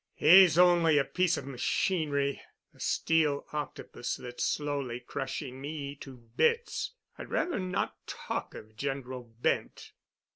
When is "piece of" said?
1.05-1.45